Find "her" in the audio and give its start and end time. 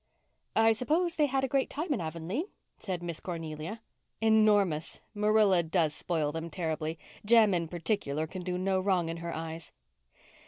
9.17-9.31